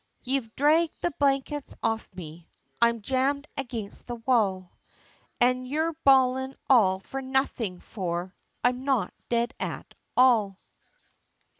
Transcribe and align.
Ye've 0.23 0.55
dhragged 0.55 0.99
the 1.01 1.13
blankets 1.19 1.75
off 1.83 2.07
of 2.07 2.15
me, 2.17 2.49
I'm 2.81 3.03
jammed 3.03 3.47
against 3.55 4.07
the 4.07 4.15
wall, 4.15 4.71
An' 5.39 5.63
you're 5.67 5.93
bawlin' 6.03 6.55
all 6.67 6.99
for 7.01 7.21
nothin' 7.21 7.79
for 7.79 8.35
I'm 8.63 8.83
not 8.83 9.13
dead 9.29 9.53
at 9.59 9.93
all!" 10.17 10.57